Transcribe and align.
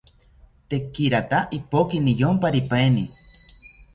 Tekirata 0.69 1.39
ipoki 1.57 1.97
niyomparipaeni 2.05 3.03